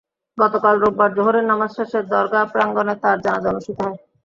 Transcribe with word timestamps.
গতকাল 0.37 0.75
রোববার 0.79 1.09
জোহরের 1.15 1.45
নামাজ 1.47 1.69
শেষে 1.77 1.99
দরগাহ 2.11 2.43
প্রাঙ্গণে 2.53 2.95
তাঁর 3.03 3.17
জানাজা 3.25 3.49
অনুষ্ঠিত 3.51 3.77
হয়। 3.81 3.97